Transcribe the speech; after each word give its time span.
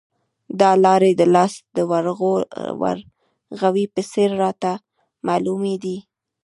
دا 0.59 0.71
لارې 0.85 1.11
د 1.17 1.21
لاس 1.35 1.53
د 1.77 1.77
ورغوي 1.91 3.85
په 3.93 4.01
څېر 4.11 4.29
راته 4.43 4.71
معلومې 5.27 5.75
دي. 5.83 5.97